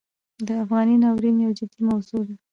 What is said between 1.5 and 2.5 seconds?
جدي موضوع ده.